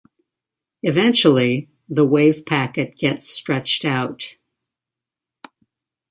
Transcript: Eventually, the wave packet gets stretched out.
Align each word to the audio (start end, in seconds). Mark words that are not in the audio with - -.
Eventually, 0.81 1.69
the 1.87 2.03
wave 2.05 2.43
packet 2.43 2.97
gets 2.97 3.29
stretched 3.29 3.85
out. 3.85 4.35